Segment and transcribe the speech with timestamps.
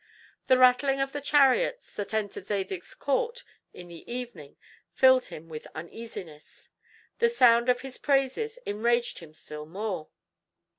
[0.47, 4.57] The rattling of the chariots that entered Zadig's court in the evening
[4.91, 6.69] filled him with uneasiness;
[7.19, 10.09] the sound of his praises enraged him still more.